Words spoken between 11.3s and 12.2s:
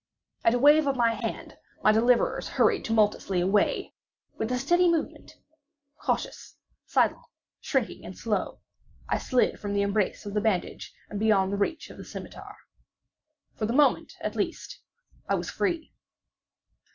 the reach of the